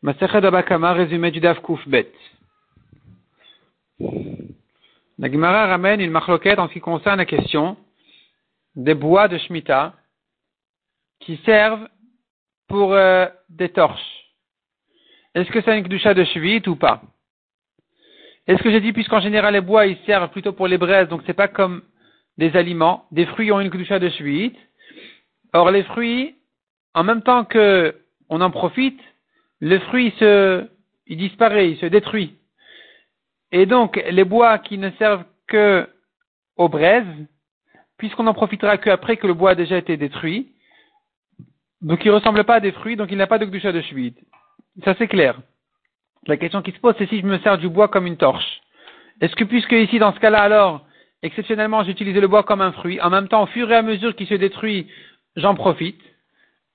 [0.00, 2.12] Masechet Abakama, résumé du Daf Bet.
[5.18, 7.76] La Gemara ramène une marloquette en ce qui concerne la question
[8.76, 9.94] des bois de Shemitah
[11.18, 11.88] qui servent
[12.68, 14.00] pour euh, des torches.
[15.34, 17.02] Est-ce que c'est une kdusha de Shvit ou pas?
[18.46, 21.22] Est-ce que j'ai dit, puisqu'en général les bois ils servent plutôt pour les braises, donc
[21.26, 21.82] c'est pas comme
[22.36, 24.54] des aliments, des fruits ont une kdusha de Shvit.
[25.52, 26.36] Or les fruits,
[26.94, 27.96] en même temps que
[28.28, 29.00] on en profite,
[29.60, 30.68] le fruit se,
[31.06, 32.36] il disparaît, il se détruit.
[33.52, 35.88] Et donc, les bois qui ne servent que
[36.56, 37.06] aux braises,
[37.96, 40.52] puisqu'on n'en profitera qu'après que le bois a déjà été détruit,
[41.80, 43.80] donc il ne ressemble pas à des fruits, donc il n'a pas de gdusha de
[43.80, 44.14] shvit.
[44.84, 45.40] Ça c'est clair.
[46.26, 48.60] La question qui se pose, c'est si je me sers du bois comme une torche.
[49.20, 50.86] Est-ce que puisque ici, dans ce cas-là, alors,
[51.22, 54.14] exceptionnellement, j'utilise le bois comme un fruit, en même temps, au fur et à mesure
[54.14, 54.88] qu'il se détruit,
[55.36, 56.00] j'en profite,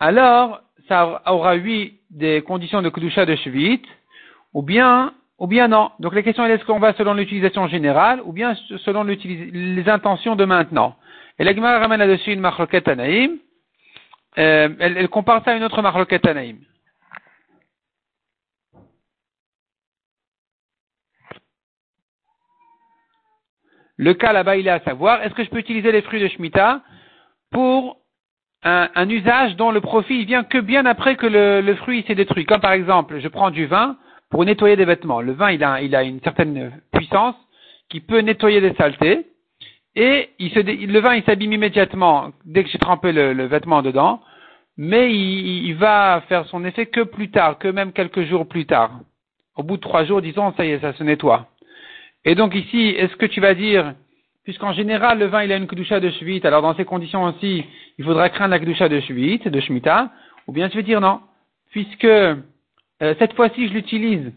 [0.00, 3.82] alors, ça aura eu des conditions de Kedusha de Shvit,
[4.54, 5.90] ou bien, ou bien non.
[6.00, 10.36] Donc la question est est-ce qu'on va selon l'utilisation générale, ou bien selon les intentions
[10.36, 10.96] de maintenant?
[11.38, 13.38] Et la Gemara ramène là-dessus une marloquette anaïm.
[14.38, 16.58] Euh, elle, compare ça à une autre marloquette anaïm.
[23.98, 26.28] Le cas là-bas, il est à savoir, est-ce que je peux utiliser les fruits de
[26.28, 26.82] Shemitah
[27.50, 27.98] pour
[28.66, 32.44] un, usage dont le profit vient que bien après que le, fruit s'est détruit.
[32.44, 33.96] Comme par exemple, je prends du vin
[34.30, 35.20] pour nettoyer des vêtements.
[35.20, 37.36] Le vin, il a, il a une certaine puissance
[37.88, 39.26] qui peut nettoyer des saletés.
[39.94, 44.20] Et il se, le vin, il s'abîme immédiatement dès que j'ai trempé le, vêtement dedans.
[44.76, 48.66] Mais il, il, va faire son effet que plus tard, que même quelques jours plus
[48.66, 48.90] tard.
[49.54, 51.46] Au bout de trois jours, disons, ça y est, ça se nettoie.
[52.24, 53.94] Et donc ici, est-ce que tu vas dire,
[54.46, 57.64] puisqu'en général, le vin, il a une kedusha de shvit, alors dans ces conditions aussi,
[57.98, 60.12] il faudra craindre la kedusha de shvit, de shmita,
[60.46, 61.20] ou bien tu veux dire non,
[61.72, 62.36] puisque euh,
[63.00, 64.32] cette fois-ci, je l'utilise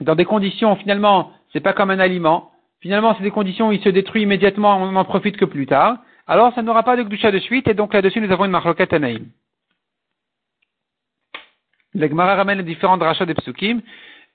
[0.00, 3.80] dans des conditions, finalement, c'est pas comme un aliment, finalement, c'est des conditions où il
[3.80, 7.30] se détruit immédiatement, on n'en profite que plus tard, alors ça n'aura pas de kedusha
[7.30, 9.26] de shvit, et donc là-dessus, nous avons une marloquette anaïm.
[11.94, 13.80] Le Gemara ramène les différents drachas des psukim,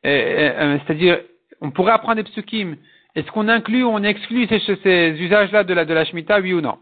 [0.06, 1.20] euh, euh, c'est-à-dire,
[1.60, 2.78] on pourrait apprendre des psukim
[3.16, 6.78] est-ce qu'on inclut ou on exclut ces, usages-là de la, de Shemitah, oui ou non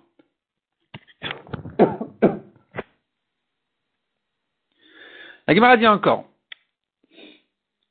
[5.48, 6.26] La Gemara dit encore.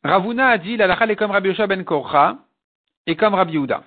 [0.05, 2.37] Ravuna a dit, la est comme Rabbi Yosha ben Korcha
[3.05, 3.83] et comme Rabbi Yehuda.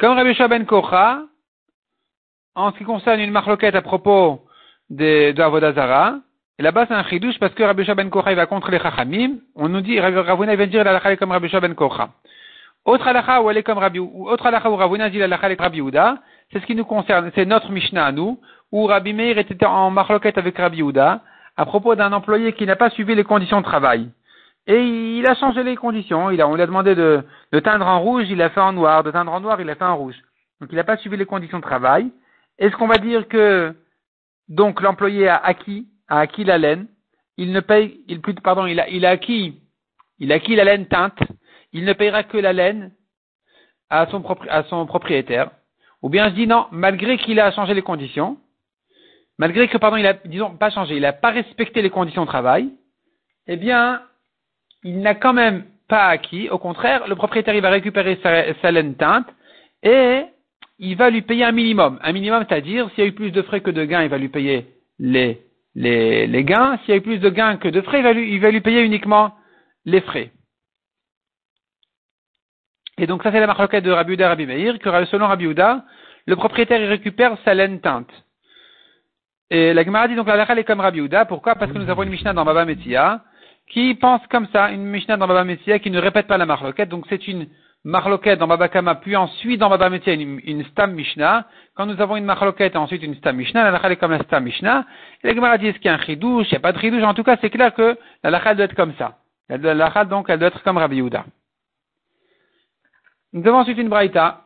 [0.00, 1.22] Comme Rabbi Yosha ben Korcha,
[2.56, 4.44] en ce qui concerne une marloquette à propos
[4.90, 6.18] de, de Avodazara,
[6.58, 8.80] et là-bas c'est un chidouche parce que Rabbi Yosha ben Korcha il va contre les
[8.80, 12.10] Chachamim, on nous dit, Ravuna il vient dire la est comme Rabbi Yosha ben Korcha.
[12.84, 15.60] Autre halakha où elle est comme Rabbi, ou autre halakha où Ravuna dit halakha avec
[15.60, 16.18] Rabbi Uda,
[16.52, 18.40] c'est ce qui nous concerne, c'est notre Mishnah à nous,
[18.72, 21.22] où Rabbi Meir était en marloquette avec Rabbi Uda,
[21.56, 24.08] à propos d'un employé qui n'a pas suivi les conditions de travail.
[24.68, 27.24] Et il a changé les conditions, il a, on lui a demandé de,
[27.64, 29.84] teindre en rouge, il a fait en noir, de teindre en noir, il a fait
[29.84, 30.16] en rouge.
[30.60, 32.10] Donc il n'a pas suivi les conditions de travail.
[32.58, 33.74] Est-ce qu'on va dire que,
[34.48, 36.86] donc l'employé a acquis, a acquis la laine,
[37.38, 39.58] il ne paye, il, pardon, il a, il a acquis,
[40.18, 41.18] il a acquis la laine teinte,
[41.72, 42.92] il ne payera que la laine
[43.90, 45.50] à son, propriétaire.
[46.02, 48.38] Ou bien je dis non, malgré qu'il a changé les conditions,
[49.38, 52.28] malgré que, pardon, il a, disons, pas changé, il n'a pas respecté les conditions de
[52.28, 52.70] travail,
[53.46, 54.02] eh bien,
[54.84, 56.50] il n'a quand même pas acquis.
[56.50, 59.26] Au contraire, le propriétaire, il va récupérer sa, laine teinte
[59.82, 60.22] et
[60.78, 61.98] il va lui payer un minimum.
[62.02, 64.18] Un minimum, c'est-à-dire, s'il y a eu plus de frais que de gains, il va
[64.18, 64.66] lui payer
[64.98, 65.40] les,
[65.74, 66.78] les, les gains.
[66.78, 68.60] S'il y a eu plus de gains que de frais, il va il va lui
[68.60, 69.32] payer uniquement
[69.86, 70.30] les frais.
[72.98, 75.84] Et donc ça c'est la marloquette de Rabbi Uda Rabbi Meir, que selon Rabbi Uda,
[76.26, 78.10] le propriétaire il récupère sa laine teinte.
[79.50, 81.54] Et la Gemara dit donc la lacha est comme Rabbi Uda, pourquoi?
[81.54, 83.22] Parce que nous avons une Mishnah dans Baba Metzia
[83.68, 86.88] qui pense comme ça, une Mishnah dans Baba Metzia qui ne répète pas la marloquette,
[86.88, 87.46] donc c'est une
[87.84, 91.46] marloquette dans Baba Kama, puis ensuite dans Baba Metzia une, stam Mishnah.
[91.76, 94.22] Quand nous avons une marloquette et ensuite une stam Mishnah, la lacha est comme la
[94.24, 94.84] stam Mishnah.
[95.22, 97.04] La Gemara dit est-ce qu'il y a un chidouche, il n'y a pas de chidouche,
[97.04, 99.18] en tout cas c'est clair que la lacha doit être comme ça.
[99.48, 101.24] La lacha donc elle doit être comme Rabbi Uda.
[103.32, 104.42] Nous avons ensuite une braïta.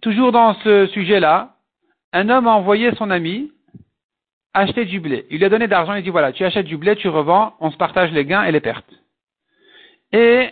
[0.00, 1.56] Toujours dans ce sujet-là,
[2.12, 3.52] un homme a envoyé son ami
[4.54, 5.26] acheter du blé.
[5.30, 7.70] Il lui a donné d'argent, il dit voilà, tu achètes du blé, tu revends, on
[7.70, 8.92] se partage les gains et les pertes.
[10.12, 10.50] Et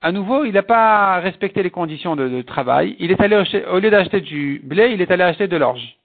[0.00, 2.94] à nouveau, il n'a pas respecté les conditions de, travail.
[2.98, 3.36] Il est allé
[3.68, 5.96] au lieu d'acheter du blé, il est allé acheter de l'orge.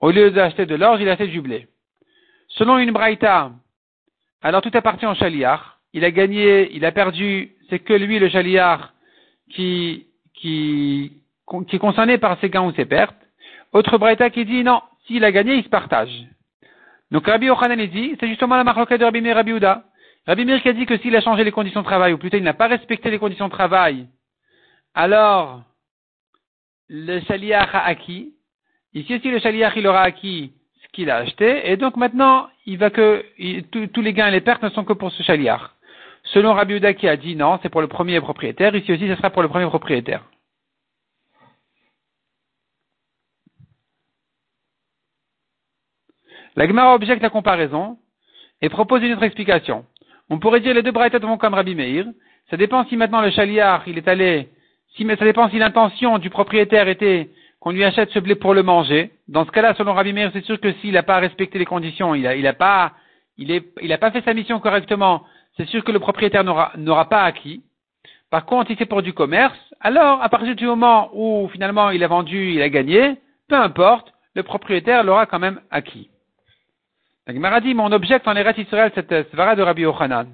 [0.00, 1.68] Au lieu d'acheter de l'orge, il a acheté du blé.
[2.48, 3.52] Selon une braïta,
[4.42, 5.80] alors tout appartient au chaliar.
[5.94, 8.92] Il a gagné, il a perdu c'est que lui, le chaliard,
[9.48, 10.06] qui,
[10.44, 13.16] est concerné par ses gains ou ses pertes.
[13.72, 16.12] Autre Braïta qui dit non, s'il a gagné, il se partage.
[17.10, 19.84] Donc Rabbi Yochanan dit, c'est justement la marloquette de Rabbi Meir Rabbi Uda.
[20.26, 22.36] Rabbi Meir qui a dit que s'il a changé les conditions de travail, ou plutôt
[22.36, 24.06] il n'a pas respecté les conditions de travail,
[24.94, 25.62] alors
[26.88, 28.34] le shaliach a acquis.
[28.92, 30.52] Ici aussi le shaliach il aura acquis
[30.82, 33.24] ce qu'il a acheté, et donc maintenant il va que
[33.92, 35.70] tous les gains et les pertes ne sont que pour ce shaliach.
[36.32, 39.16] Selon Rabbi Uda qui a dit non, c'est pour le premier propriétaire, ici aussi ce
[39.16, 40.24] sera pour le premier propriétaire.
[46.56, 47.98] La Gemara objecte la comparaison
[48.62, 49.84] et propose une autre explication.
[50.30, 52.06] On pourrait dire les deux braïtas vont comme Rabbi Meir.
[52.48, 54.48] Ça dépend si maintenant le chaliar, il est allé,
[54.96, 57.30] si, ça dépend si l'intention du propriétaire était
[57.60, 59.10] qu'on lui achète ce blé pour le manger.
[59.28, 62.14] Dans ce cas-là, selon Rabbi Meir, c'est sûr que s'il n'a pas respecté les conditions,
[62.14, 62.92] il a, il a pas,
[63.36, 65.24] il est, il pas fait sa mission correctement,
[65.56, 67.62] c'est sûr que le propriétaire n'aura pas acquis.
[68.30, 72.02] Par contre, si c'est pour du commerce, alors, à partir du moment où finalement il
[72.02, 73.18] a vendu, il a gagné,
[73.48, 76.08] peu importe, le propriétaire l'aura quand même acquis.
[77.26, 80.26] La Gemara dit, mais on en Eretz Israël cette svara de Rabbi Yochanan.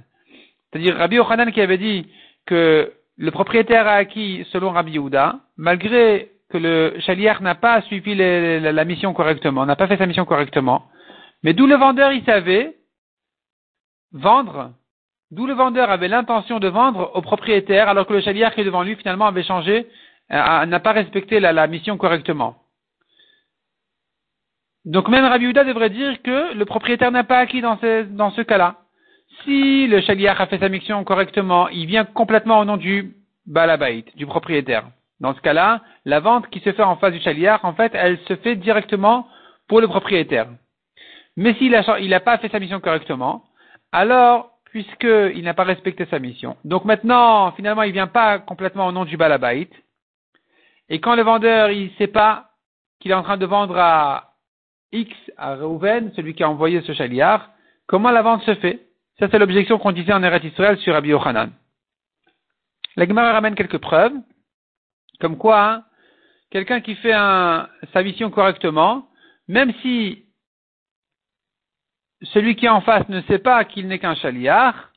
[0.70, 2.06] C'est-à-dire Rabbi Yochanan qui avait dit
[2.47, 8.14] que le propriétaire a acquis selon Rabbi Yehuda, malgré que le chalier n'a pas suivi
[8.14, 10.87] la, mission correctement, n'a pas fait sa mission correctement.
[11.43, 12.76] Mais d'où le vendeur, il savait
[14.12, 14.73] vendre,
[15.30, 18.64] d'où le vendeur avait l'intention de vendre au propriétaire, alors que le chalier qui est
[18.64, 19.86] devant lui, finalement, avait changé,
[20.32, 22.56] euh, n'a pas respecté la mission correctement.
[24.88, 28.76] Donc même Rabbi Yehuda devrait dire que le propriétaire n'a pas acquis dans ce, cas-là.
[29.44, 33.14] Si le shaliach a fait sa mission correctement, il vient complètement au nom du
[33.46, 34.84] balabait, du propriétaire.
[35.20, 38.19] Dans ce cas-là, la vente qui se fait en face du shaliach, en fait, elle
[38.28, 39.28] se fait directement
[39.69, 40.48] pour le propriétaire.
[41.36, 43.44] Mais s'il n'a pas fait sa mission correctement,
[43.92, 48.93] alors, puisqu'il n'a pas respecté sa mission, donc maintenant, finalement, il vient pas complètement au
[48.93, 49.69] nom du balabait,
[50.88, 52.50] et quand le vendeur, il sait pas
[53.00, 54.35] qu'il est en train de vendre à
[54.93, 57.50] X à Reuven, celui qui a envoyé ce chaliar,
[57.87, 58.87] comment la vente se fait?
[59.19, 61.50] Ça, c'est l'objection qu'on disait en Eretz Israël sur Rabbi Yochanan.
[62.97, 64.14] La Gemara ramène quelques preuves,
[65.21, 65.85] comme quoi, hein,
[66.50, 69.09] quelqu'un qui fait sa mission correctement,
[69.47, 70.25] même si
[72.23, 74.91] celui qui est en face ne sait pas qu'il n'est qu'un chaliar,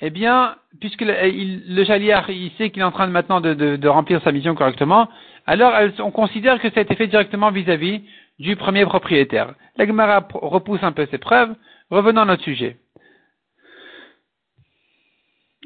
[0.00, 4.22] eh bien, puisque le, chaliar, il sait qu'il est en train de maintenant de, remplir
[4.22, 5.08] sa mission correctement,
[5.46, 8.02] alors on considère que ça a été fait directement vis-à-vis
[8.38, 9.54] du premier propriétaire.
[9.76, 11.54] La Gemara repousse un peu ses preuves.
[11.90, 12.76] Revenons à notre sujet.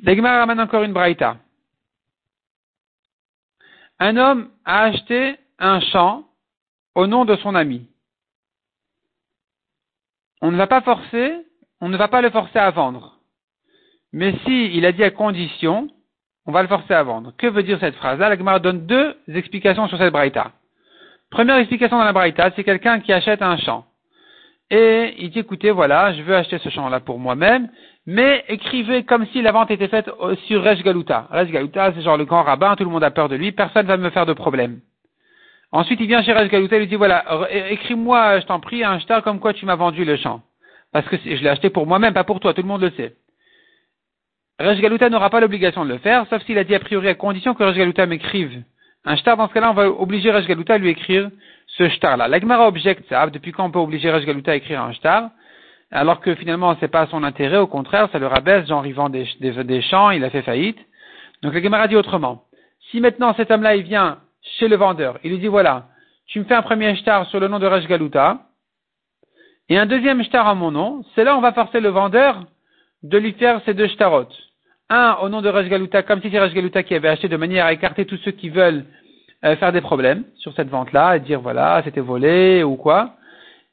[0.02, 1.36] La Gemara ramène encore une braïta.
[3.98, 6.24] Un homme a acheté un champ
[6.94, 7.86] au nom de son ami.
[10.42, 11.32] On ne va pas forcer,
[11.80, 13.18] on ne va pas le forcer à vendre.
[14.12, 15.88] Mais si il a dit à condition,
[16.44, 17.32] on va le forcer à vendre.
[17.38, 20.52] Que veut dire cette phrase-là La Gemara donne deux explications sur cette braïta.
[21.30, 23.86] Première explication dans la Braïta, c'est quelqu'un qui achète un champ.
[24.70, 27.70] Et il dit, écoutez, voilà, je veux acheter ce champ-là pour moi-même,
[28.06, 30.10] mais écrivez comme si la vente était faite
[30.46, 31.28] sur Rej Galuta.
[31.30, 33.86] Rej Galuta, c'est genre le grand rabbin, tout le monde a peur de lui, personne
[33.86, 34.80] ne va me faire de problème.
[35.72, 37.24] Ensuite, il vient chez Rej Galuta et lui dit, voilà,
[37.70, 40.42] écris-moi, je t'en prie, un shtar comme quoi tu m'as vendu le champ.
[40.92, 43.14] Parce que je l'ai acheté pour moi-même, pas pour toi, tout le monde le sait.
[44.58, 47.14] Rej Galuta n'aura pas l'obligation de le faire, sauf s'il a dit a priori à
[47.14, 48.62] condition que Rej Galuta m'écrive
[49.04, 51.30] un shtar, dans ce cas-là, on va obliger Rej Galuta à lui écrire
[51.66, 52.28] ce shtar-là.
[52.28, 53.26] L'Agmara objecte ça.
[53.26, 55.30] Depuis quand on peut obliger Rej Galuta à écrire un shtar
[55.90, 57.58] Alors que finalement, c'est pas à son intérêt.
[57.58, 58.68] Au contraire, ça le rabaisse.
[58.68, 60.78] Genre, il vend des, des, champs, il a fait faillite.
[61.42, 62.44] Donc, la dit autrement.
[62.90, 65.86] Si maintenant cet homme-là, il vient chez le vendeur, il lui dit, voilà,
[66.26, 68.38] tu me fais un premier shtar sur le nom de Rej Galuta,
[69.68, 72.44] et un deuxième shtar à mon nom, c'est là on va forcer le vendeur
[73.02, 74.28] de lui faire ces deux shtarot
[74.92, 77.72] un au nom de Rajgaluta, comme si c'est Rajgaluta qui avait acheté de manière à
[77.72, 78.84] écarter tous ceux qui veulent
[79.44, 83.14] euh, faire des problèmes sur cette vente-là et dire voilà, c'était volé ou quoi.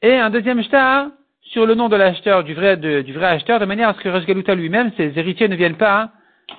[0.02, 1.08] Et un deuxième shtar
[1.42, 2.78] sur le nom de l'acheteur, du vrai,
[3.22, 6.10] acheteur, de manière à ce que Rajgaluta lui-même, ses héritiers ne viennent pas,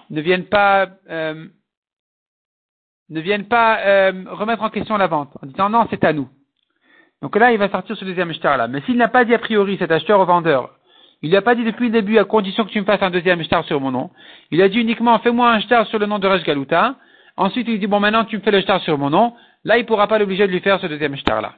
[0.10, 1.46] ne viennent pas, euh,
[3.12, 6.28] ne viennent pas euh, remettre en question la vente en disant non, c'est à nous.
[7.22, 8.68] Donc là, il va sortir ce deuxième shtar là.
[8.68, 10.72] Mais s'il n'a pas dit a priori cet acheteur au vendeur,
[11.22, 13.44] il n'a pas dit depuis le début, à condition que tu me fasses un deuxième
[13.44, 14.10] shtar sur mon nom.
[14.50, 16.96] Il a dit uniquement, fais-moi un shtar sur le nom de Rej Galuta.
[17.38, 19.34] Ensuite, il dit, bon, maintenant, tu me fais le shtar sur mon nom.
[19.64, 21.54] Là, il ne pourra pas l'obliger de lui faire ce deuxième shtar-là.